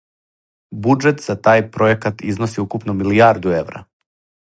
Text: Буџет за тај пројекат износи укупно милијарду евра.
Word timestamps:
Буџет 0.85 1.21
за 1.25 1.35
тај 1.47 1.63
пројекат 1.75 2.23
износи 2.31 2.65
укупно 2.65 2.97
милијарду 3.03 3.53
евра. 3.59 3.83